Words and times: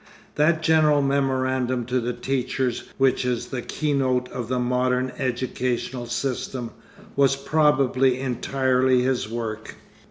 That 0.33 0.63
general 0.63 1.03
memorandum 1.03 1.85
to 1.85 1.99
the 1.99 2.11
teachers 2.13 2.85
which 2.97 3.23
is 3.23 3.45
the 3.49 3.61
key 3.61 3.93
note 3.93 4.29
of 4.29 4.47
the 4.47 4.57
modern 4.57 5.11
educational 5.19 6.07
system, 6.07 6.71
was 7.15 7.35
probably 7.35 8.19
entirely 8.19 9.03
his 9.03 9.29
work. 9.29 9.75